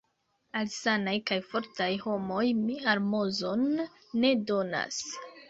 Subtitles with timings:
[0.59, 3.63] Al sanaj kaj fortaj homoj mi almozon
[4.25, 5.01] ne donas.